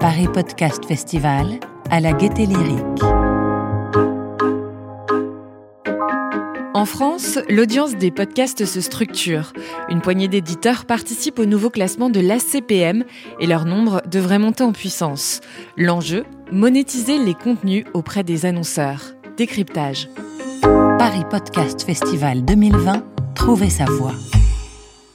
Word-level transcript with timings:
Paris 0.00 0.28
Podcast 0.32 0.84
Festival 0.86 1.58
à 1.90 2.00
la 2.00 2.12
Gaieté 2.12 2.46
Lyrique. 2.46 3.02
En 6.76 6.84
France, 6.84 7.38
l'audience 7.48 7.96
des 7.96 8.10
podcasts 8.10 8.64
se 8.64 8.80
structure. 8.80 9.52
Une 9.88 10.00
poignée 10.00 10.28
d'éditeurs 10.28 10.84
participe 10.84 11.38
au 11.38 11.46
nouveau 11.46 11.70
classement 11.70 12.10
de 12.10 12.20
l'ACPM 12.20 13.04
et 13.40 13.46
leur 13.46 13.64
nombre 13.64 14.02
devrait 14.10 14.38
monter 14.38 14.62
en 14.62 14.72
puissance. 14.72 15.40
L'enjeu 15.76 16.24
Monétiser 16.52 17.18
les 17.18 17.34
contenus 17.34 17.84
auprès 17.92 18.22
des 18.22 18.46
annonceurs. 18.46 19.14
Décryptage. 19.36 20.08
Paris 20.98 21.24
Podcast 21.30 21.82
Festival 21.82 22.44
2020, 22.44 23.04
trouver 23.34 23.70
sa 23.70 23.84
voix. 23.84 24.14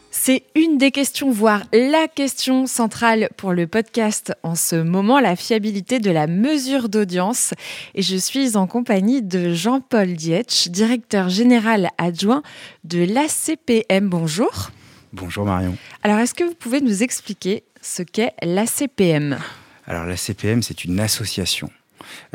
C'est 0.09 0.43
une 0.55 0.77
des 0.77 0.91
questions, 0.91 1.29
voire 1.29 1.63
la 1.73 2.07
question 2.07 2.67
centrale 2.67 3.29
pour 3.35 3.51
le 3.51 3.67
podcast 3.67 4.33
en 4.43 4.55
ce 4.55 4.77
moment, 4.77 5.19
la 5.19 5.35
fiabilité 5.35 5.99
de 5.99 6.09
la 6.09 6.27
mesure 6.27 6.87
d'audience. 6.87 7.53
Et 7.95 8.01
je 8.01 8.15
suis 8.15 8.55
en 8.55 8.65
compagnie 8.65 9.21
de 9.21 9.53
Jean-Paul 9.53 10.13
Dietsch, 10.13 10.69
directeur 10.69 11.27
général 11.27 11.89
adjoint 11.97 12.43
de 12.83 13.03
l'ACPM. 13.03 14.07
Bonjour. 14.07 14.71
Bonjour 15.11 15.45
Marion. 15.45 15.75
Alors, 16.03 16.19
est-ce 16.19 16.33
que 16.33 16.45
vous 16.45 16.55
pouvez 16.55 16.79
nous 16.79 17.03
expliquer 17.03 17.63
ce 17.81 18.03
qu'est 18.03 18.33
l'ACPM 18.41 19.37
Alors, 19.85 20.05
l'ACPM, 20.05 20.63
c'est 20.63 20.85
une 20.85 20.99
association. 21.01 21.69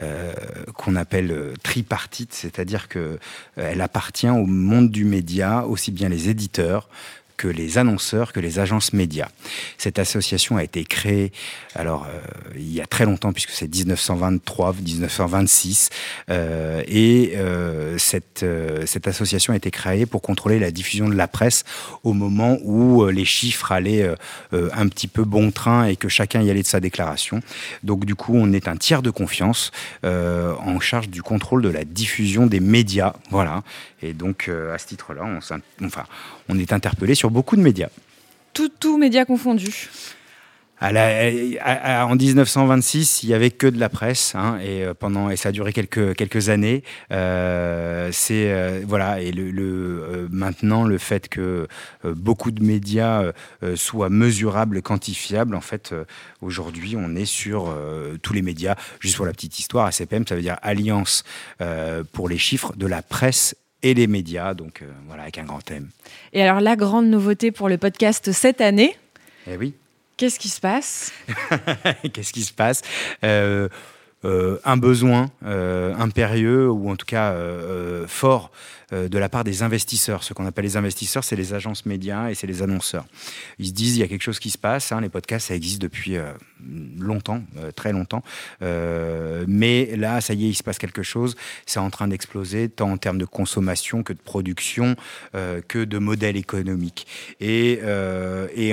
Euh, 0.03 0.33
qu'on 0.75 0.97
appelle 0.97 1.31
euh, 1.31 1.55
tripartite, 1.63 2.35
c'est-à-dire 2.35 2.89
qu'elle 2.89 3.19
euh, 3.59 3.81
appartient 3.81 4.29
au 4.29 4.47
monde 4.47 4.91
du 4.91 5.05
média, 5.05 5.65
aussi 5.67 5.91
bien 5.91 6.09
les 6.09 6.29
éditeurs 6.29 6.89
que 7.37 7.49
les 7.49 7.79
annonceurs, 7.79 8.33
que 8.33 8.41
les 8.41 8.59
agences 8.59 8.93
médias. 8.93 9.29
Cette 9.79 9.99
association 9.99 10.57
a 10.57 10.65
été 10.65 10.85
créée, 10.85 11.33
alors 11.75 12.07
euh, 12.07 12.21
il 12.55 12.73
y 12.73 12.81
a 12.81 12.87
très 12.87 13.05
longtemps, 13.05 13.33
puisque 13.33 13.51
c'est 13.51 13.73
1923, 13.73 14.75
1926, 14.75 15.91
euh, 16.31 16.83
et 16.87 17.35
euh, 17.37 17.99
cette, 17.99 18.45
cette 18.87 19.09
association 19.09 19.53
a 19.53 19.57
été 19.57 19.71
créée 19.71 20.07
pour 20.07 20.23
contrôler 20.23 20.59
la 20.59 20.71
diffusion 20.71 21.09
de 21.09 21.15
la 21.15 21.29
presse 21.29 21.65
au 22.03 22.13
moment 22.13 22.59
où 22.63 23.07
les 23.07 23.25
chiffres 23.25 23.73
allaient 23.73 24.09
un 24.53 24.89
petit 24.89 25.09
peu 25.09 25.25
bon 25.25 25.51
train 25.51 25.85
et 25.85 25.97
que 25.97 26.09
chacun 26.09 26.43
y 26.43 26.51
allait 26.51 26.63
de 26.63 26.67
sa 26.67 26.81
déclaration. 26.81 27.41
Donc 27.83 28.05
du 28.05 28.15
coup, 28.15 28.35
on 28.35 28.53
est 28.53 28.69
un 28.69 28.77
tiers 28.77 29.03
de 29.03 29.11
confiance 29.11 29.71
en 30.03 30.81
charge 30.81 31.09
du 31.09 31.23
contrôle 31.23 31.63
de 31.63 31.69
la 31.69 31.85
diffusion 31.85 32.47
des 32.47 32.61
médias, 32.61 33.15
voilà. 33.31 33.63
Et 34.03 34.13
donc 34.13 34.49
à 34.49 34.79
ce 34.79 34.87
titre-là, 34.87 35.23
on, 35.25 35.39
enfin, 35.85 36.05
on 36.49 36.59
est 36.59 36.73
interpellé 36.73 37.15
sur 37.15 37.26
beaucoup 37.31 37.57
de 37.57 37.63
médias. 37.63 37.89
Tout, 38.53 38.69
tout 38.69 38.97
médias 38.97 39.25
confondus 39.25 39.89
à 40.79 40.93
la, 40.93 42.07
en 42.07 42.17
1926, 42.17 43.23
il 43.23 43.31
y 43.31 43.35
avait 43.35 43.51
que 43.51 43.67
de 43.67 43.81
la 43.81 43.89
presse, 43.89 44.35
hein, 44.35 44.59
et 44.63 44.85
euh, 44.85 44.93
pendant 44.93 45.31
et 45.31 45.37
ça 45.37 45.49
a 45.49 45.53
duré 45.53 45.73
quelques 45.73 46.15
quelques 46.15 46.51
années. 46.51 46.83
Euh, 47.13 48.11
c'est 48.13 48.53
euh, 48.53 48.83
voilà 48.87 49.21
et 49.23 49.33
le, 49.33 49.51
le 49.51 49.63
euh, 49.65 50.29
maintenant 50.31 50.85
le 50.85 50.99
fait 50.99 51.29
que 51.29 51.67
beaucoup 52.05 52.51
de 52.51 52.63
médias 52.63 53.33
soient 53.75 54.11
mesurables, 54.11 54.83
quantifiables. 54.83 55.55
En 55.55 55.61
fait, 55.61 55.95
aujourd'hui, 56.43 56.95
on 56.99 57.17
est 57.17 57.25
sur 57.25 57.75
tous 58.23 58.33
les 58.33 58.43
médias. 58.43 58.77
Juste 59.01 59.17
pour 59.17 59.27
la 59.27 59.33
petite 59.33 59.59
histoire, 59.59 59.87
ACPM, 59.87 60.27
ça 60.27 60.35
veut 60.35 60.43
dire 60.43 60.59
Alliance 60.63 61.25
pour 62.13 62.29
les 62.29 62.39
chiffres 62.39 62.75
de 62.77 62.87
la 62.87 63.03
presse 63.03 63.55
et 63.87 63.95
les 63.95 64.09
médias, 64.09 64.55
donc 64.55 64.83
euh, 64.83 64.87
voilà, 65.07 65.23
avec 65.23 65.39
un 65.39 65.45
grand 65.45 65.61
thème. 65.61 65.91
Et 66.33 66.43
alors, 66.43 66.61
la 66.61 66.75
grande 66.75 67.07
nouveauté 67.07 67.53
pour 67.53 67.69
le 67.69 67.79
podcast 67.79 68.33
cette 68.33 68.61
année 68.61 68.97
Eh 69.47 69.57
oui. 69.57 69.75
Qu'est-ce 70.17 70.41
qui 70.41 70.49
se 70.49 70.61
passe? 70.61 71.13
Qu'est-ce 72.13 72.33
qui 72.33 72.43
se 72.43 72.53
passe? 72.53 72.83
Euh, 73.23 73.69
euh, 74.25 74.59
Un 74.65 74.77
besoin 74.77 75.31
impérieux, 75.43 76.69
ou 76.69 76.91
en 76.91 76.97
tout 76.97 77.07
cas 77.07 77.37
fort, 78.07 78.51
de 78.91 79.19
la 79.19 79.29
part 79.29 79.45
des 79.45 79.63
investisseurs. 79.63 80.25
Ce 80.25 80.33
qu'on 80.33 80.47
appelle 80.47 80.65
les 80.65 80.79
investisseurs, 80.79 81.23
c'est 81.23 81.37
les 81.37 81.53
agences 81.53 81.85
médias 81.85 82.31
et 82.31 82.35
c'est 82.35 82.47
les 82.47 82.63
annonceurs. 82.63 83.05
Ils 83.59 83.69
se 83.69 83.73
disent, 83.73 83.99
il 83.99 84.01
y 84.01 84.03
a 84.03 84.09
quelque 84.09 84.23
chose 84.23 84.39
qui 84.39 84.51
se 84.51 84.59
passe, 84.59 84.91
hein, 84.91 85.03
les 85.03 85.11
podcasts, 85.11 85.49
ça 85.49 85.55
existe 85.55 85.83
depuis 85.83 86.17
longtemps, 86.99 87.43
euh, 87.59 87.71
très 87.73 87.93
longtemps. 87.93 88.23
Euh, 88.63 89.45
mais 89.49 89.97
là, 89.97 90.21
ça 90.21 90.35
y 90.35 90.47
est, 90.47 90.49
il 90.49 90.55
se 90.55 90.63
passe 90.63 90.79
quelque 90.79 91.03
chose. 91.03 91.37
C'est 91.67 91.79
en 91.79 91.91
train 91.91 92.09
d'exploser, 92.09 92.69
tant 92.69 92.91
en 92.91 92.97
termes 92.97 93.19
de 93.19 93.25
consommation 93.25 94.03
que 94.03 94.13
de 94.13 94.19
production, 94.19 94.97
euh, 95.35 95.61
que 95.67 95.85
de 95.85 95.99
modèle 95.99 96.37
économique. 96.37 97.07
Et, 97.41 97.81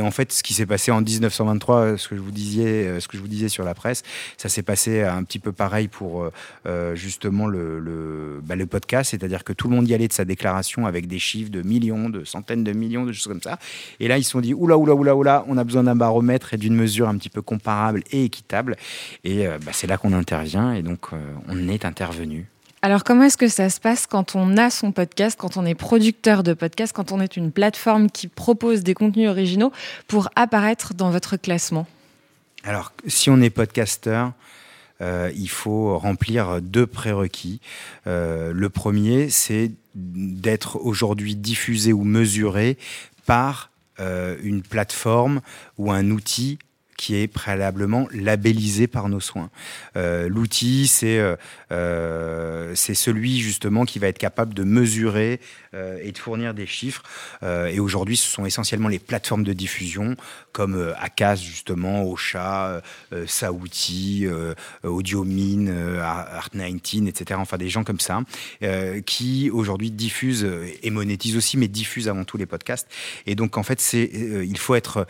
en 0.02 0.12
fait, 0.12 0.32
ce 0.34 0.44
qui 0.44 0.54
s'est 0.54 0.66
passé 0.66 0.92
en 0.92 1.02
1923, 1.02 1.98
ce 1.98 2.08
que 2.08 2.16
je 2.16 2.22
vous 2.22 2.32
disais, 2.32 3.00
ce 3.00 3.08
que 3.08 3.16
je 3.18 3.22
vous 3.22 3.28
disais 3.28 3.48
sur 3.48 3.64
la 3.64 3.74
presse, 3.74 4.04
ça 4.38 4.50
s'est 4.50 4.64
passé 4.64 5.02
un 5.02 5.24
petit 5.24 5.40
peu 5.40 5.52
pareil 5.52 5.88
pour 5.88 6.30
justement 6.94 7.48
le, 7.48 8.42
bah, 8.44 8.56
le 8.56 8.66
podcast, 8.66 9.12
c'est-à-dire 9.12 9.44
que 9.44 9.54
tout 9.54 9.70
le 9.70 9.76
monde 9.76 9.88
y 9.88 9.94
allait 9.94 10.08
de 10.08 10.14
sa 10.14 10.26
déclaration 10.26 10.86
avec 10.86 11.08
des 11.08 11.20
chiffres 11.20 11.52
de 11.52 11.62
millions, 11.62 12.10
de 12.10 12.26
centaines 12.26 12.64
de 12.64 12.74
millions, 12.74 13.06
de 13.06 13.14
choses 13.14 13.28
comme 13.28 13.42
ça. 13.42 13.60
Et 14.00 14.08
là, 14.08 14.18
ils 14.18 14.24
se 14.24 14.32
sont 14.32 14.42
dit, 14.42 14.54
oula, 14.54 14.78
oula, 14.78 14.94
oula, 14.94 15.16
oula, 15.16 15.46
on 15.48 15.58
a 15.58 15.64
besoin 15.64 15.84
d'un 15.84 15.96
baromètre 15.96 16.54
et 16.54 16.58
d'une 16.58 16.76
mesure 16.76 17.08
un 17.08 17.18
petit 17.18 17.30
peu 17.30 17.42
comparable 17.42 17.83
et 18.12 18.26
équitable. 18.26 18.76
Et 19.24 19.48
euh, 19.48 19.58
bah, 19.64 19.72
c'est 19.74 19.88
là 19.88 19.98
qu'on 19.98 20.14
intervient 20.14 20.74
et 20.74 20.82
donc 20.82 21.14
euh, 21.14 21.18
on 21.48 21.68
est 21.68 21.86
intervenu. 21.86 22.46
Alors 22.82 23.04
comment 23.04 23.24
est-ce 23.24 23.38
que 23.38 23.48
ça 23.48 23.70
se 23.70 23.80
passe 23.80 24.08
quand 24.08 24.36
on 24.36 24.58
a 24.58 24.70
son 24.70 24.92
podcast, 24.92 25.38
quand 25.40 25.56
on 25.56 25.66
est 25.66 25.76
producteur 25.76 26.44
de 26.44 26.54
podcast, 26.54 26.92
quand 26.94 27.12
on 27.14 27.22
est 27.22 27.38
une 27.38 27.52
plateforme 27.52 28.10
qui 28.10 28.28
propose 28.28 28.84
des 28.84 28.94
contenus 28.94 29.30
originaux 29.30 29.72
pour 30.08 30.30
apparaître 30.36 30.94
dans 30.94 31.10
votre 31.10 31.38
classement? 31.38 31.88
Alors 32.66 32.92
si 33.08 33.30
on 33.30 33.42
est 33.42 33.50
podcasteur, 33.50 34.34
euh, 35.02 35.32
il 35.36 35.50
faut 35.50 35.98
remplir 35.98 36.62
deux 36.62 36.88
prérequis. 36.88 37.60
Euh, 38.08 38.54
le 38.54 38.70
premier, 38.70 39.30
c'est 39.30 39.72
d'être 39.96 40.78
aujourd'hui 40.78 41.36
diffusé 41.36 41.94
ou 41.94 42.04
mesuré 42.04 42.78
par 43.26 43.72
euh, 44.00 44.38
une 44.44 44.62
plateforme 44.62 45.42
ou 45.78 45.92
un 45.92 46.10
outil 46.10 46.58
qui 46.98 47.16
est 47.16 47.28
préalablement 47.28 48.08
labellisé 48.12 48.88
par 48.88 49.10
nos 49.10 49.20
soins. 49.20 49.50
Euh, 49.98 50.28
L'outil, 50.30 50.88
c'est 50.88 51.20
euh, 51.20 51.36
euh, 51.74 52.76
celui 52.76 53.40
justement 53.40 53.86
qui 53.86 54.00
va 54.00 54.08
être 54.08 54.18
capable 54.18 54.54
de 54.54 54.64
mesurer 54.64 55.40
euh, 55.74 55.98
et 56.04 56.12
de 56.12 56.18
fournir 56.18 56.54
des 56.54 56.68
chiffres. 56.68 57.04
Et 57.44 57.80
aujourd'hui, 57.80 58.18
ce 58.18 58.30
sont 58.30 58.46
essentiellement 58.46 58.88
les 58.88 59.00
plateformes 59.00 59.44
de 59.44 59.54
diffusion 59.54 60.16
comme 60.52 60.94
Acas 61.00 61.36
justement, 61.36 62.04
Ocha, 62.04 62.82
Saouti, 63.26 64.28
Audiomine, 64.84 65.70
euh, 65.70 66.02
Art19, 66.02 67.08
etc. 67.08 67.40
Enfin 67.42 67.58
des 67.58 67.70
gens 67.70 67.84
comme 67.84 68.00
ça 68.00 68.22
qui 69.06 69.50
aujourd'hui 69.52 69.92
diffusent 69.92 70.48
et 70.82 70.90
monétisent 70.90 71.38
aussi, 71.38 71.58
mais 71.58 71.68
diffusent 71.68 72.08
avant 72.08 72.24
tout 72.24 72.38
les 72.38 72.46
podcasts. 72.46 72.88
Et 73.26 73.36
donc 73.36 73.58
en 73.58 73.64
fait, 73.64 73.82
il 73.94 74.58
faut 74.58 74.76
être 74.76 75.08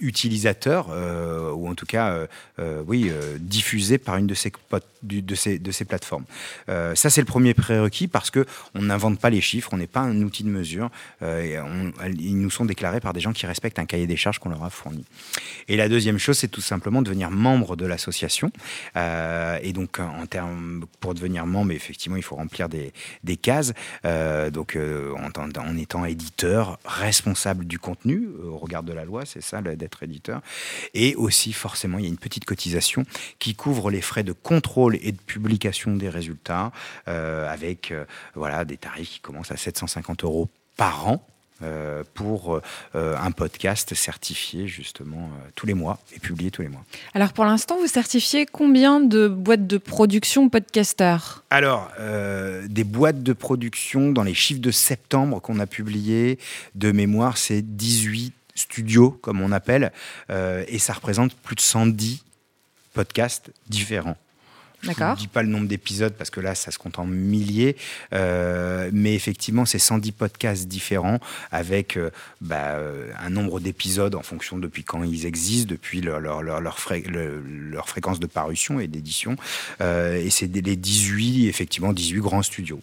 utilisateur 0.00 0.89
euh, 0.90 1.50
ou 1.52 1.68
en 1.68 1.74
tout 1.74 1.86
cas, 1.86 2.10
euh, 2.10 2.26
euh, 2.60 2.82
oui, 2.86 3.08
euh, 3.10 3.38
diffusé 3.40 3.98
par 3.98 4.16
une 4.16 4.26
de 4.26 4.34
ces, 4.34 4.50
plateformes. 5.84 6.24
Euh, 6.68 6.94
ça, 6.94 7.08
c'est 7.08 7.20
le 7.20 7.26
premier 7.26 7.54
prérequis 7.54 8.06
parce 8.06 8.30
que 8.30 8.44
on 8.74 8.82
n'invente 8.82 9.18
pas 9.18 9.30
les 9.30 9.40
chiffres, 9.40 9.70
on 9.72 9.78
n'est 9.78 9.86
pas 9.86 10.00
un 10.00 10.20
outil 10.22 10.44
de 10.44 10.50
mesure. 10.50 10.90
Ils 11.22 12.38
nous 12.38 12.50
sont 12.50 12.64
déclarés 12.64 13.00
par 13.00 13.12
des 13.12 13.20
gens 13.20 13.32
qui 13.32 13.46
respectent 13.46 13.78
un 13.78 13.86
cahier 13.86 14.06
des 14.06 14.16
charges 14.16 14.38
qu'on 14.38 14.50
leur 14.50 14.62
a 14.64 14.70
fourni. 14.70 15.04
Et 15.68 15.76
la 15.76 15.88
deuxième 15.88 16.18
chose, 16.18 16.38
c'est 16.38 16.48
tout 16.48 16.60
simplement 16.60 17.02
devenir 17.02 17.30
membre 17.30 17.76
de 17.76 17.86
l'association. 17.86 18.52
Et 18.96 19.72
donc, 19.72 19.98
en 20.00 20.26
termes 20.26 20.84
pour 21.00 21.14
devenir 21.14 21.46
membre, 21.46 21.72
effectivement, 21.72 22.16
il 22.16 22.22
faut 22.22 22.36
remplir 22.36 22.68
des, 22.68 23.36
cases. 23.36 23.72
Donc, 24.04 24.76
en, 24.76 25.76
étant 25.76 26.04
éditeur, 26.04 26.78
responsable 26.84 27.64
du 27.64 27.78
contenu 27.78 28.28
au 28.44 28.58
regard 28.58 28.82
de 28.82 28.92
la 28.92 29.04
loi, 29.04 29.24
c'est 29.24 29.42
ça 29.42 29.62
d'être 29.62 30.02
éditeur. 30.02 30.42
Et 30.94 31.14
aussi, 31.16 31.52
forcément, 31.52 31.98
il 31.98 32.04
y 32.04 32.08
a 32.08 32.10
une 32.10 32.18
petite 32.18 32.44
cotisation 32.44 33.04
qui 33.38 33.54
couvre 33.54 33.90
les 33.90 34.00
frais 34.00 34.22
de 34.22 34.32
contrôle 34.32 34.98
et 35.02 35.12
de 35.12 35.20
publication 35.20 35.96
des 35.96 36.08
résultats, 36.08 36.72
euh, 37.08 37.50
avec 37.52 37.90
euh, 37.90 38.04
voilà 38.34 38.64
des 38.64 38.76
tarifs 38.76 39.10
qui 39.10 39.20
commencent 39.20 39.52
à 39.52 39.56
750 39.56 40.24
euros 40.24 40.48
par 40.76 41.08
an. 41.08 41.26
Euh, 41.62 42.04
pour 42.14 42.58
euh, 42.94 43.16
un 43.18 43.32
podcast 43.32 43.94
certifié 43.94 44.66
justement 44.66 45.24
euh, 45.24 45.50
tous 45.56 45.66
les 45.66 45.74
mois 45.74 45.98
et 46.16 46.18
publié 46.18 46.50
tous 46.50 46.62
les 46.62 46.68
mois. 46.68 46.82
Alors 47.12 47.34
pour 47.34 47.44
l'instant, 47.44 47.76
vous 47.78 47.86
certifiez 47.86 48.46
combien 48.46 48.98
de 48.98 49.28
boîtes 49.28 49.66
de 49.66 49.76
production 49.76 50.48
podcasters 50.48 51.44
Alors, 51.50 51.90
des 52.66 52.84
boîtes 52.84 53.22
de 53.22 53.34
production 53.34 54.10
dans 54.10 54.22
les 54.22 54.32
chiffres 54.32 54.62
de 54.62 54.70
septembre 54.70 55.42
qu'on 55.42 55.60
a 55.60 55.66
publiés 55.66 56.38
de 56.76 56.92
mémoire, 56.92 57.36
c'est 57.36 57.60
18 57.60 58.32
studios 58.60 59.10
comme 59.10 59.40
on 59.40 59.52
appelle, 59.52 59.92
euh, 60.30 60.64
et 60.68 60.78
ça 60.78 60.92
représente 60.92 61.34
plus 61.34 61.56
de 61.56 61.60
110 61.60 62.24
podcasts 62.94 63.50
différents. 63.68 64.16
D'accord. 64.82 65.08
Je 65.08 65.12
ne 65.12 65.16
dis 65.18 65.28
pas 65.28 65.42
le 65.42 65.50
nombre 65.50 65.68
d'épisodes 65.68 66.14
parce 66.14 66.30
que 66.30 66.40
là, 66.40 66.54
ça 66.54 66.70
se 66.70 66.78
compte 66.78 66.98
en 66.98 67.04
milliers. 67.04 67.76
Euh, 68.14 68.88
mais 68.94 69.14
effectivement, 69.14 69.66
c'est 69.66 69.78
110 69.78 70.12
podcasts 70.12 70.68
différents 70.68 71.20
avec 71.50 71.98
euh, 71.98 72.10
bah, 72.40 72.78
un 73.18 73.28
nombre 73.28 73.60
d'épisodes 73.60 74.14
en 74.14 74.22
fonction 74.22 74.56
depuis 74.56 74.82
quand 74.82 75.02
ils 75.02 75.26
existent, 75.26 75.68
depuis 75.68 76.00
leur, 76.00 76.18
leur, 76.18 76.40
leur, 76.40 76.60
leur, 76.60 76.76
leur 77.46 77.88
fréquence 77.90 78.20
de 78.20 78.26
parution 78.26 78.80
et 78.80 78.86
d'édition. 78.86 79.36
et 79.80 80.30
c'est 80.30 80.46
les 80.46 80.76
18, 80.76 81.48
effectivement, 81.48 81.92
18 81.92 82.20
grands 82.20 82.42
studios. 82.42 82.80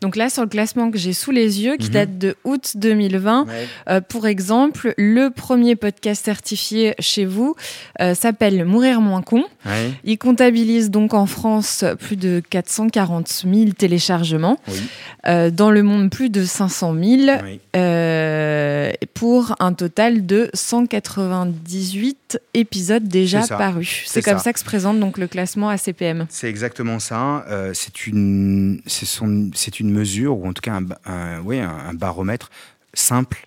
Donc 0.00 0.16
là, 0.16 0.28
sur 0.28 0.42
le 0.42 0.48
classement 0.48 0.90
que 0.90 0.98
j'ai 0.98 1.12
sous 1.12 1.30
les 1.30 1.62
yeux, 1.62 1.76
qui 1.76 1.88
mhm. 1.88 1.92
date 1.92 2.18
de 2.18 2.36
août 2.44 2.72
2020, 2.76 3.46
euh, 3.88 4.00
pour 4.00 4.26
exemple, 4.26 4.94
le 4.98 5.30
premier 5.30 5.76
podcast 5.76 6.24
certifié 6.24 6.94
chez 6.98 7.24
vous 7.24 7.54
euh, 8.00 8.14
s'appelle 8.14 8.64
Mourir 8.64 9.00
moins 9.00 9.22
con. 9.22 9.44
Il 10.04 10.18
comptabilise 10.18 10.90
donc 10.90 11.12
en 11.14 11.26
France 11.26 11.84
plus 11.98 12.16
de 12.16 12.40
440 12.50 13.28
000 13.28 13.70
téléchargements. 13.76 14.58
Euh, 15.26 15.50
dans 15.50 15.70
le 15.70 15.82
monde, 15.82 16.10
plus 16.10 16.30
de 16.30 16.44
500 16.44 16.94
000. 16.94 17.38
pour 19.14 19.56
un 19.58 19.72
total 19.72 20.26
de 20.26 20.50
198 20.54 22.38
épisodes 22.54 23.08
déjà 23.08 23.46
parus. 23.46 24.04
C'est 24.06 24.22
comme 24.22 24.38
ça. 24.38 24.52
que 24.52 24.58
se 24.58 24.64
présente 24.64 25.00
donc 25.00 25.18
le 25.18 25.26
classement 25.26 25.68
ACPM. 25.68 26.26
C'est 26.28 26.48
exactement 26.48 26.98
ça. 26.98 27.44
c'est 27.72 28.06
une, 28.06 28.80
c'est 28.86 29.65
une 29.68 29.90
mesure, 29.90 30.38
ou 30.38 30.48
en 30.48 30.52
tout 30.52 30.62
cas 30.62 30.80
un, 31.06 31.42
un 31.46 31.94
baromètre 31.94 32.50
simple 32.94 33.42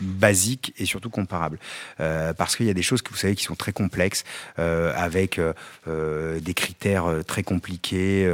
basique 0.00 0.74
et 0.78 0.86
surtout 0.86 1.10
comparable. 1.10 1.58
Euh, 2.00 2.32
parce 2.32 2.56
qu'il 2.56 2.66
y 2.66 2.70
a 2.70 2.74
des 2.74 2.82
choses 2.82 3.02
que 3.02 3.10
vous 3.10 3.16
savez 3.16 3.34
qui 3.34 3.44
sont 3.44 3.54
très 3.54 3.72
complexes, 3.72 4.24
euh, 4.58 4.92
avec 4.96 5.38
euh, 5.38 6.40
des 6.40 6.54
critères 6.54 7.06
très 7.26 7.42
compliqués 7.42 8.30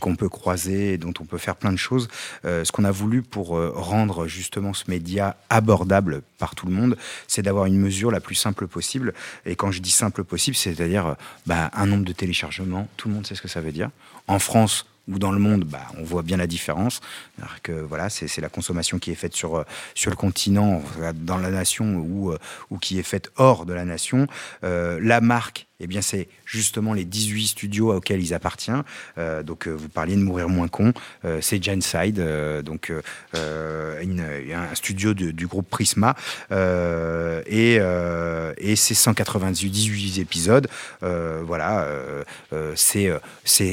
qu'on 0.00 0.16
peut 0.16 0.28
croiser, 0.28 0.98
dont 0.98 1.12
on 1.20 1.24
peut 1.24 1.38
faire 1.38 1.56
plein 1.56 1.72
de 1.72 1.78
choses. 1.78 2.08
ce 2.44 2.70
qu'on 2.72 2.84
a 2.84 2.90
voulu 2.90 3.22
pour 3.22 3.48
rendre 3.74 4.26
justement 4.26 4.72
ce 4.72 4.84
média 4.88 5.36
abordable 5.48 6.22
par 6.38 6.54
tout 6.54 6.66
le 6.66 6.72
monde, 6.72 6.96
c'est 7.26 7.42
d'avoir 7.42 7.66
une 7.66 7.78
mesure 7.78 8.10
la 8.10 8.20
plus 8.20 8.34
simple 8.34 8.66
possible. 8.66 9.14
Et 9.46 9.56
quand 9.56 9.70
je 9.70 9.80
dis 9.80 9.90
simple 9.90 10.24
possible, 10.24 10.56
c'est-à-dire 10.56 11.16
bah, 11.46 11.70
un 11.74 11.86
nombre 11.86 12.04
de 12.04 12.12
téléchargements, 12.12 12.88
tout 12.96 13.08
le 13.08 13.14
monde 13.14 13.26
sait 13.26 13.34
ce 13.34 13.42
que 13.42 13.48
ça 13.48 13.60
veut 13.60 13.72
dire. 13.72 13.90
En 14.26 14.38
France, 14.38 14.86
ou 15.08 15.18
dans 15.18 15.32
le 15.32 15.38
monde, 15.38 15.64
bah, 15.64 15.86
on 15.98 16.04
voit 16.04 16.22
bien 16.22 16.36
la 16.36 16.46
différence. 16.46 17.00
Que 17.62 17.72
voilà, 17.72 18.10
c'est 18.10 18.40
la 18.40 18.48
consommation 18.48 18.98
qui 18.98 19.10
est 19.10 19.14
faite 19.14 19.34
sur 19.34 19.56
euh, 19.56 19.64
sur 19.94 20.10
le 20.10 20.16
continent, 20.16 20.82
dans 21.14 21.38
la 21.38 21.50
nation 21.50 21.96
ou 21.96 22.30
euh, 22.30 22.38
ou 22.70 22.78
qui 22.78 22.98
est 22.98 23.02
faite 23.02 23.30
hors 23.36 23.66
de 23.66 23.72
la 23.72 23.84
nation. 23.84 24.26
Euh, 24.64 24.98
la 25.02 25.20
marque 25.20 25.66
eh 25.82 25.86
bien, 25.86 26.02
c'est 26.02 26.28
justement 26.44 26.92
les 26.92 27.06
18 27.06 27.46
studios 27.46 27.94
auxquels 27.94 28.20
ils 28.20 28.34
appartiennent. 28.34 28.82
Donc, 29.16 29.66
vous 29.66 29.88
parliez 29.88 30.14
de 30.14 30.20
Mourir 30.20 30.50
moins 30.50 30.68
con. 30.68 30.92
Euh, 31.24 31.38
c'est 31.40 31.64
Genside, 31.64 32.22
donc 32.62 32.92
un 33.32 34.74
studio 34.74 35.14
du 35.14 35.46
groupe 35.46 35.70
Prisma. 35.70 36.14
et, 36.50 37.76
et 38.58 38.76
c'est 38.76 38.94
198 38.94 40.18
épisodes. 40.18 40.68
voilà, 41.00 41.88
c'est 42.74 43.10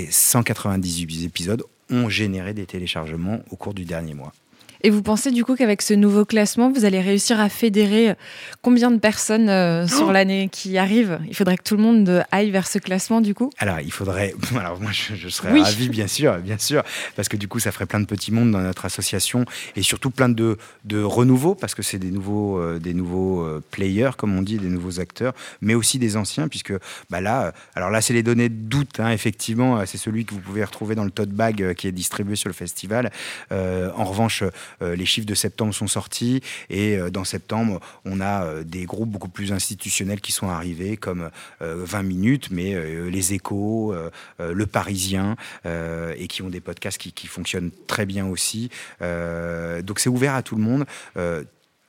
198 0.10 1.17
épisodes 1.26 1.64
ont 1.90 2.10
généré 2.10 2.54
des 2.54 2.66
téléchargements 2.66 3.40
au 3.50 3.56
cours 3.56 3.74
du 3.74 3.86
dernier 3.86 4.14
mois. 4.14 4.34
Et 4.84 4.90
vous 4.90 5.02
pensez 5.02 5.32
du 5.32 5.44
coup 5.44 5.56
qu'avec 5.56 5.82
ce 5.82 5.94
nouveau 5.94 6.26
classement, 6.26 6.72
vous 6.72 6.86
allez 6.86 7.02
réussir 7.02 7.40
à 7.40 7.50
fédérer 7.50 8.12
euh, 8.12 8.14
combien 8.62 8.92
de 8.92 9.00
personnes 9.00 9.50
euh, 9.50 9.88
sur 9.88 10.12
l'année 10.12 10.50
qui 10.52 10.78
arrive? 10.78 11.20
Il 11.28 11.36
faudrait 11.36 11.58
que 11.58 11.64
tout 11.64 11.76
le 11.76 11.82
monde 11.82 12.08
euh, 12.10 12.24
aille 12.32 12.52
vers 12.52 12.68
ce 12.68 12.78
classement 12.80 13.22
du 13.22 13.34
coup? 13.34 13.50
Alors, 13.58 13.80
il 13.80 13.92
faudrait. 13.92 14.34
Alors, 14.58 14.80
moi, 14.80 14.92
je, 14.92 15.28
serais 15.30 15.60
ravi, 15.60 15.90
bien 15.90 16.08
sûr, 16.08 16.38
bien 16.40 16.58
sûr, 16.58 16.84
parce 17.16 17.28
que 17.28 17.38
du 17.38 17.48
coup, 17.48 17.60
ça 17.60 17.72
ferait 17.72 17.86
plein 17.86 18.00
de 18.00 18.06
petits 18.06 18.32
mondes 18.32 18.52
dans 18.52 18.62
notre 18.62 18.86
association 18.86 19.46
et 19.76 19.82
surtout 19.82 20.12
plein 20.12 20.30
de, 20.30 20.58
de 20.86 21.02
renouveaux, 21.02 21.56
parce 21.56 21.74
que 21.74 21.82
c'est 21.82 22.00
des 22.00 22.12
nouveaux, 22.12 22.78
des 22.80 22.94
nouveaux 22.94 23.48
players, 23.72 24.12
comme 24.18 24.38
on 24.38 24.42
dit, 24.42 24.58
des 24.58 24.70
nouveaux 24.70 25.00
acteurs, 25.00 25.34
mais 25.62 25.76
aussi 25.76 26.00
des 26.00 26.18
anciens, 26.18 26.48
puisque 26.48 26.74
bah 27.10 27.22
là, 27.22 27.54
alors 27.76 27.90
là, 27.90 28.02
c'est 28.02 28.14
les 28.14 28.24
données 28.24 28.50
d'août, 28.50 29.00
hein, 29.00 29.12
effectivement, 29.12 29.86
c'est 29.86 29.98
celui 29.98 30.26
que 30.26 30.34
vous 30.34 30.40
pouvez 30.40 30.64
retrouver 30.64 30.96
dans 30.96 31.04
le 31.04 31.12
tote 31.12 31.30
bag 31.30 31.74
qui 31.74 31.88
est 31.88 31.92
distribué 31.92 32.36
sur 32.36 32.50
le 32.50 32.54
festival. 32.54 33.12
en 33.52 34.04
revanche, 34.04 34.44
euh, 34.77 34.77
les 34.82 35.06
chiffres 35.06 35.28
de 35.28 35.36
septembre 35.36 35.74
sont 35.74 35.88
sortis 35.88 36.42
et 36.70 36.98
euh, 36.98 37.10
dans 37.10 37.24
septembre, 37.24 37.80
on 38.06 38.22
a 38.22 38.44
euh, 38.44 38.64
des 38.64 38.86
groupes 38.86 39.10
beaucoup 39.10 39.30
plus 39.30 39.52
institutionnels 39.52 40.22
qui 40.22 40.32
sont 40.32 40.50
arrivés, 40.50 40.98
comme 40.98 41.30
20 41.60 42.04
minutes, 42.04 42.50
mais 42.52 42.76
les 43.10 43.34
échos, 43.34 43.96
le 44.40 44.66
Parisien, 44.66 45.36
et 45.66 46.28
qui 46.28 46.42
ont 46.42 46.50
des 46.50 46.60
podcasts 46.60 46.98
qui, 46.98 47.12
qui 47.12 47.28
fonctionnent 47.28 47.72
très 47.88 48.06
bien 48.06 48.26
aussi. 48.28 48.70
donc 49.02 50.00
c'est 50.00 50.10
ouvert 50.10 50.36
à 50.36 50.44
tout 50.44 50.56
le 50.56 50.62
monde 50.62 50.86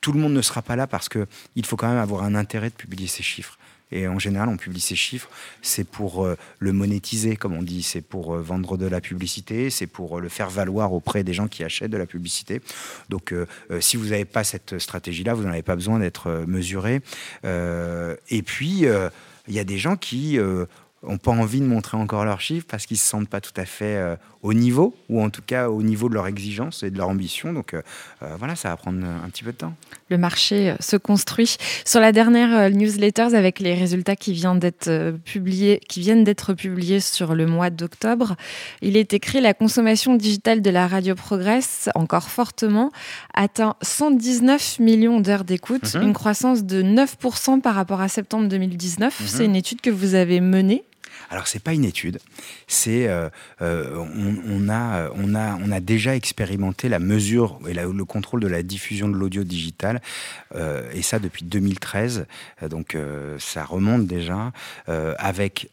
tout 0.01 0.13
le 0.13 0.19
monde 0.19 0.33
ne 0.33 0.41
sera 0.41 0.61
pas 0.61 0.75
là 0.75 0.87
parce 0.87 1.09
qu'il 1.09 1.65
faut 1.65 1.75
quand 1.75 1.89
même 1.89 1.97
avoir 1.97 2.23
un 2.23 2.35
intérêt 2.35 2.69
de 2.69 2.75
publier 2.75 3.07
ces 3.07 3.23
chiffres. 3.23 3.57
Et 3.91 4.07
en 4.07 4.19
général, 4.19 4.49
on 4.49 4.57
publie 4.57 4.79
ces 4.79 4.95
chiffres, 4.95 5.29
c'est 5.61 5.83
pour 5.83 6.25
euh, 6.25 6.37
le 6.59 6.73
monétiser, 6.73 7.35
comme 7.35 7.53
on 7.53 7.63
dit, 7.63 7.81
c'est 7.81 8.01
pour 8.01 8.35
euh, 8.35 8.41
vendre 8.41 8.77
de 8.77 8.85
la 8.85 9.01
publicité, 9.01 9.69
c'est 9.69 9.87
pour 9.87 10.17
euh, 10.17 10.21
le 10.21 10.29
faire 10.29 10.49
valoir 10.49 10.93
auprès 10.93 11.23
des 11.23 11.33
gens 11.33 11.47
qui 11.47 11.63
achètent 11.63 11.91
de 11.91 11.97
la 11.97 12.05
publicité. 12.05 12.61
Donc, 13.09 13.33
si 13.79 13.97
vous 13.97 14.07
n'avez 14.07 14.25
pas 14.25 14.43
cette 14.43 14.79
stratégie-là, 14.79 15.33
vous 15.33 15.43
n'en 15.43 15.49
avez 15.49 15.63
pas 15.63 15.75
besoin 15.75 15.99
d'être 15.99 16.45
mesuré. 16.47 17.01
et 17.43 18.41
puis, 18.43 18.85
il 19.47 19.53
y 19.53 19.59
a 19.59 19.63
des 19.63 19.77
gens 19.77 19.95
qui 19.95 20.37
n'ont 21.03 21.17
pas 21.17 21.31
envie 21.31 21.59
de 21.59 21.65
montrer 21.65 21.97
encore 21.97 22.25
leurs 22.25 22.41
chiffres 22.41 22.65
parce 22.69 22.85
qu'ils 22.85 22.95
ne 22.95 22.99
se 22.99 23.07
sentent 23.07 23.29
pas 23.29 23.41
tout 23.41 23.53
à 23.55 23.65
fait 23.65 24.17
au 24.41 24.53
niveau, 24.53 24.95
ou 25.09 25.21
en 25.21 25.29
tout 25.29 25.41
cas 25.41 25.69
au 25.69 25.81
niveau 25.81 26.09
de 26.09 26.13
leur 26.13 26.27
exigence 26.27 26.83
et 26.83 26.91
de 26.91 26.97
leur 26.97 27.09
ambition. 27.09 27.53
Donc 27.53 27.75
voilà, 28.37 28.55
ça 28.55 28.69
va 28.69 28.77
prendre 28.77 29.05
un 29.05 29.29
petit 29.29 29.43
peu 29.43 29.51
de 29.51 29.57
temps 29.57 29.73
le 30.09 30.17
marché 30.17 30.71
euh, 30.71 30.75
se 30.79 30.97
construit. 30.97 31.55
Sur 31.85 31.99
la 31.99 32.11
dernière 32.11 32.57
euh, 32.57 32.69
newsletter 32.69 33.35
avec 33.35 33.59
les 33.59 33.73
résultats 33.73 34.15
qui 34.15 34.33
viennent 34.33 34.59
d'être 34.59 34.87
euh, 34.87 35.11
publiés, 35.11 35.79
qui 35.87 36.01
viennent 36.01 36.23
d'être 36.23 36.53
publiés 36.53 36.99
sur 36.99 37.35
le 37.35 37.45
mois 37.45 37.69
d'octobre, 37.69 38.35
il 38.81 38.97
est 38.97 39.13
écrit 39.13 39.41
la 39.41 39.53
consommation 39.53 40.15
digitale 40.15 40.61
de 40.61 40.69
la 40.69 40.87
radio 40.87 41.15
progresse 41.15 41.89
encore 41.95 42.29
fortement, 42.29 42.91
atteint 43.33 43.75
119 43.81 44.79
millions 44.79 45.19
d'heures 45.21 45.43
d'écoute, 45.43 45.95
mhm. 45.95 46.03
une 46.03 46.13
croissance 46.13 46.63
de 46.63 46.81
9% 46.81 47.61
par 47.61 47.75
rapport 47.75 48.01
à 48.01 48.07
septembre 48.07 48.47
2019. 48.47 49.19
Mhm. 49.19 49.27
C'est 49.27 49.45
une 49.45 49.55
étude 49.55 49.81
que 49.81 49.89
vous 49.89 50.15
avez 50.15 50.41
menée. 50.41 50.83
Alors 51.29 51.47
c'est 51.47 51.61
pas 51.61 51.73
une 51.73 51.85
étude, 51.85 52.19
c'est 52.67 53.07
euh, 53.07 53.29
euh, 53.61 54.03
on, 54.47 54.67
a 54.67 55.11
on 55.13 55.35
a 55.35 55.55
on 55.57 55.71
a 55.71 55.79
déjà 55.79 56.15
expérimenté 56.15 56.89
la 56.89 56.97
mesure 56.97 57.59
et 57.67 57.73
le 57.73 58.05
contrôle 58.05 58.39
de 58.39 58.47
la 58.47 58.63
diffusion 58.63 59.07
de 59.07 59.13
l'audio 59.13 59.43
digital 59.43 60.01
euh, 60.55 60.89
et 60.91 61.03
ça 61.03 61.19
depuis 61.19 61.45
2013. 61.45 62.25
Donc 62.69 62.97
ça 63.37 63.63
remonte 63.63 64.07
déjà 64.07 64.51
avec 64.87 65.69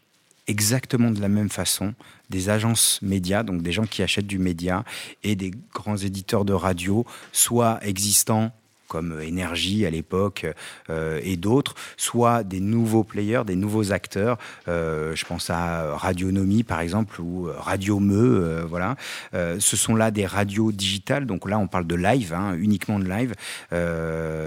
exactement 0.47 1.11
de 1.11 1.19
la 1.19 1.27
même 1.27 1.49
façon 1.49 1.93
des 2.29 2.49
agences 2.49 2.99
médias, 3.01 3.43
donc 3.43 3.61
des 3.61 3.71
gens 3.71 3.85
qui 3.85 4.03
achètent 4.03 4.27
du 4.27 4.39
média, 4.39 4.83
et 5.23 5.35
des 5.35 5.51
grands 5.73 5.97
éditeurs 5.97 6.45
de 6.45 6.53
radio, 6.53 7.05
soit 7.31 7.79
existants 7.83 8.51
comme 8.87 9.19
Énergie 9.21 9.85
à 9.85 9.89
l'époque 9.89 10.45
euh, 10.89 11.19
et 11.23 11.37
d'autres, 11.37 11.75
soit 11.97 12.43
des 12.43 12.59
nouveaux 12.59 13.03
players, 13.03 13.43
des 13.45 13.55
nouveaux 13.55 13.91
acteurs. 13.91 14.37
Euh, 14.67 15.15
je 15.15 15.25
pense 15.25 15.49
à 15.49 15.95
Radionomie 15.95 16.63
par 16.63 16.79
exemple 16.79 17.21
ou 17.21 17.49
Radio 17.57 17.99
Me, 17.99 18.15
euh, 18.15 18.65
voilà. 18.67 18.95
ce 19.33 19.77
sont 19.77 19.95
là 19.95 20.11
des 20.11 20.25
radios 20.25 20.71
digitales, 20.71 21.25
donc 21.25 21.49
là 21.49 21.59
on 21.59 21.67
parle 21.67 21.87
de 21.87 21.95
live, 21.95 22.33
hein, 22.33 22.55
uniquement 22.57 22.99
de 22.99 23.05
live, 23.05 23.33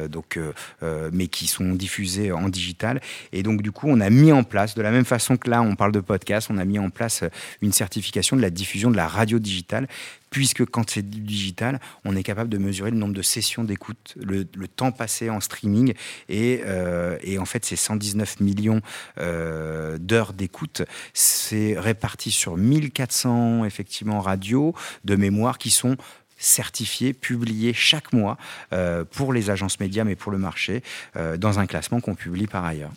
donc 0.09 0.39
mais 1.13 1.27
qui 1.29 1.47
sont 1.47 1.73
diffusées 1.73 2.33
en 2.33 2.49
digital. 2.49 3.01
Et 3.33 3.43
donc 3.43 3.63
du 3.63 3.73
coup 3.73 3.87
on 3.89 4.01
a 4.01 4.11
mis 4.11 4.33
en 4.33 4.43
place, 4.43 4.75
de 4.75 4.83
la 4.83 4.91
même 4.91 5.05
façon 5.05 5.37
que 5.37 5.51
là 5.51 5.63
on 5.63 5.77
parle 5.77 5.93
de 5.93 6.01
podcast, 6.01 6.49
on 6.51 6.59
a 6.59 6.65
mis 6.65 6.79
en 6.79 6.91
place 6.91 7.25
une 7.63 7.73
certification 7.73 8.37
de 8.37 8.43
la 8.43 8.51
diffusion 8.51 8.91
de 8.91 8.97
la 8.97 9.09
radio 9.09 9.39
digitale 9.39 9.89
puisque 10.31 10.65
quand 10.65 10.89
c'est 10.89 11.09
digital, 11.09 11.81
on 12.05 12.17
est 12.17 12.23
capable 12.23 12.49
de 12.49 12.59
mesurer 12.59 12.91
le 12.91 12.97
nombre 12.97 13.15
de 13.15 13.23
sessions 13.23 13.65
d'écoute, 13.65 14.15
le, 14.17 14.45
temps 14.69 14.93
passé 14.93 15.29
en 15.29 15.41
streaming, 15.41 15.95
et, 16.29 16.63
euh, 16.65 17.19
en 17.39 17.45
fait, 17.45 17.65
c'est 17.65 17.77
119 17.77 18.41
millions 18.41 18.81
euh, 19.19 19.99
d'heures 19.99 20.33
d'écoute. 20.33 20.83
C'est 21.13 21.79
réparti 21.79 22.31
sur 22.31 22.57
1400 22.57 23.65
effectivement 23.65 24.21
radios 24.21 24.75
de 25.05 25.17
mémoire 25.17 25.59
qui 25.59 25.71
sont 25.71 25.97
certifiés, 26.39 27.13
publiés 27.13 27.75
chaque 27.75 28.13
mois 28.13 28.39
euh, 28.73 29.05
pour 29.05 29.33
les 29.33 29.51
agences 29.51 29.81
médias, 29.81 30.05
mais 30.05 30.17
pour 30.17 30.33
le 30.33 30.39
marché, 30.39 30.83
dans 31.39 31.59
un 31.59 31.67
classement 31.67 32.01
qu'on 32.01 32.15
publie 32.15 32.47
par 32.47 32.65
ailleurs. 32.65 32.93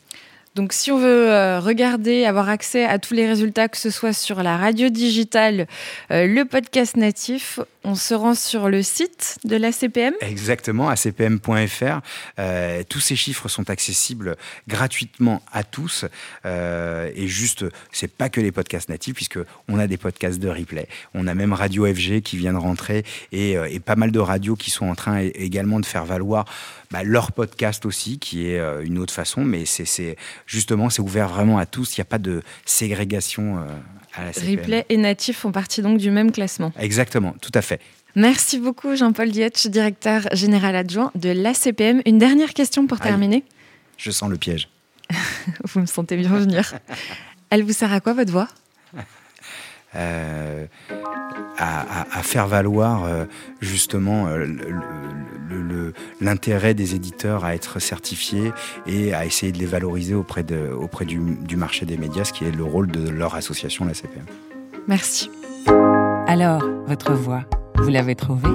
Donc 0.55 0.71
si 0.71 0.91
on 0.91 0.99
veut 0.99 1.31
euh, 1.31 1.59
regarder, 1.59 2.25
avoir 2.25 2.47
accès 2.47 2.85
à 2.85 2.99
tous 2.99 3.15
les 3.15 3.27
résultats, 3.27 3.67
que 3.67 3.77
ce 3.77 3.89
soit 3.89 4.13
sur 4.13 4.43
la 4.43 4.55
radio 4.55 4.89
digitale, 4.89 5.67
euh, 6.11 6.27
le 6.27 6.45
podcast 6.45 6.95
natif, 6.95 7.59
on 7.83 7.95
se 7.95 8.13
rend 8.13 8.35
sur 8.35 8.69
le 8.69 8.83
site 8.83 9.39
de 9.45 9.55
l'ACPM 9.55 10.13
Exactement, 10.21 10.89
acpm.fr. 10.89 12.01
Euh, 12.37 12.83
tous 12.87 12.99
ces 12.99 13.15
chiffres 13.15 13.49
sont 13.49 13.71
accessibles 13.71 14.37
gratuitement 14.67 15.41
à 15.51 15.63
tous. 15.63 16.05
Et 16.45 17.27
juste, 17.27 17.65
c'est 17.91 18.07
pas 18.07 18.29
que 18.29 18.39
les 18.39 18.51
podcasts 18.51 18.89
natifs, 18.89 19.15
puisque 19.15 19.39
on 19.67 19.79
a 19.79 19.87
des 19.87 19.97
podcasts 19.97 20.39
de 20.39 20.49
replay. 20.49 20.87
On 21.13 21.27
a 21.27 21.33
même 21.33 21.51
Radio 21.51 21.85
FG 21.85 22.21
qui 22.21 22.37
vient 22.37 22.53
de 22.53 22.57
rentrer 22.57 23.03
et, 23.31 23.57
pas 23.83 23.95
mal 23.95 24.11
de 24.11 24.19
radios 24.19 24.55
qui 24.55 24.71
sont 24.71 24.87
en 24.87 24.95
train 24.95 25.19
également 25.19 25.79
de 25.81 25.85
faire 25.85 26.05
valoir 26.05 26.45
bah, 26.91 27.03
leur 27.03 27.33
podcast 27.33 27.85
aussi, 27.85 28.17
qui 28.19 28.47
est 28.47 28.61
une 28.83 28.97
autre 28.97 29.13
façon. 29.13 29.43
Mais 29.43 29.65
c'est 29.65 30.15
justement, 30.45 30.89
c'est 30.89 31.01
ouvert 31.01 31.27
vraiment 31.29 31.57
à 31.57 31.65
tous. 31.65 31.97
Il 31.97 31.99
n'y 31.99 32.03
a 32.03 32.05
pas 32.05 32.17
de 32.19 32.41
ségrégation 32.65 33.57
euh, 33.59 33.65
à 34.15 34.25
la 34.25 34.33
CPM. 34.33 34.59
Replay 34.59 34.85
et 34.89 34.97
natif 34.97 35.39
font 35.39 35.51
partie 35.51 35.81
donc 35.81 35.97
du 35.97 36.11
même 36.11 36.31
classement. 36.31 36.71
Exactement, 36.79 37.33
tout 37.41 37.51
à 37.53 37.61
fait. 37.61 37.79
Merci 38.15 38.59
beaucoup 38.59 38.95
Jean-Paul 38.95 39.31
Dietsch, 39.31 39.65
directeur 39.67 40.23
général 40.33 40.75
adjoint 40.75 41.11
de 41.15 41.29
l'ACPM. 41.29 42.01
Une 42.05 42.19
dernière 42.19 42.53
question 42.53 42.85
pour 42.85 42.99
terminer. 42.99 43.43
Je 43.97 44.11
sens 44.11 44.29
le 44.29 44.37
piège. 44.37 44.69
Vous 45.65 45.79
me 45.81 45.85
sentez 45.87 46.15
bien 46.17 46.29
venir. 46.29 46.73
Elle 47.49 47.63
vous 47.63 47.73
sert 47.73 47.91
à 47.91 47.99
quoi 47.99 48.13
votre 48.13 48.31
voix? 48.31 48.47
Euh, 49.95 50.65
à, 51.57 52.01
à- 52.01 52.17
à 52.19 52.23
faire 52.23 52.47
valoir 52.47 53.03
euh, 53.03 53.25
justement 53.61 54.25
euh, 54.27 54.37
le- 54.39 54.45
le- 54.45 54.81
l'intérêt 56.21 56.73
des 56.73 56.95
éditeurs 56.95 57.45
à 57.45 57.55
être 57.55 57.79
certifiés 57.79 58.51
et 58.85 59.13
à 59.13 59.25
essayer 59.25 59.51
de 59.51 59.57
les 59.57 59.65
valoriser 59.65 60.13
auprès, 60.13 60.45
auprès 60.71 61.05
du 61.05 61.55
marché 61.55 61.85
des 61.85 61.97
médias, 61.97 62.23
ce 62.23 62.33
qui 62.33 62.45
est 62.45 62.51
le 62.51 62.63
rôle 62.63 62.87
de 62.91 63.09
leur 63.09 63.35
association, 63.35 63.85
la 63.85 63.93
CPM. 63.93 64.25
Merci. 64.87 65.29
Alors, 66.27 66.63
votre 66.87 67.13
voix, 67.13 67.43
vous 67.75 67.89
l'avez 67.89 68.15
trouvée? 68.15 68.49